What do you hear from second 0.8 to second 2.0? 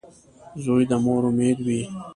د مور امید وي.